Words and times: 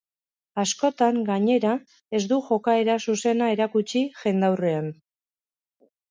Askotan, 0.61 1.17
gainera, 1.27 1.73
ez 2.19 2.21
du 2.31 2.39
jokaera 2.47 2.95
zuzena 3.13 3.49
erakutsi 3.57 4.01
jendaurrean. 4.23 4.89